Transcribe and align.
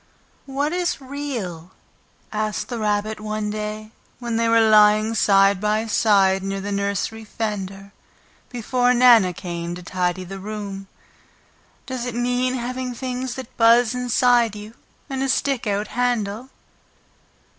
"What 0.47 0.73
is 0.73 0.99
REAL?" 0.99 1.73
asked 2.33 2.69
the 2.69 2.79
Rabbit 2.79 3.19
one 3.19 3.51
day, 3.51 3.91
when 4.17 4.35
they 4.35 4.49
were 4.49 4.59
lying 4.67 5.13
side 5.13 5.61
by 5.61 5.85
side 5.85 6.41
near 6.41 6.59
the 6.59 6.71
nursery 6.71 7.23
fender, 7.23 7.91
before 8.49 8.95
Nana 8.95 9.31
came 9.31 9.75
to 9.75 9.83
tidy 9.83 10.23
the 10.23 10.39
room. 10.39 10.87
"Does 11.85 12.07
it 12.07 12.15
mean 12.15 12.55
having 12.55 12.95
things 12.95 13.35
that 13.35 13.55
buzz 13.57 13.93
inside 13.93 14.55
you 14.55 14.73
and 15.07 15.21
a 15.21 15.29
stick 15.29 15.67
out 15.67 15.89
handle?" 15.89 16.49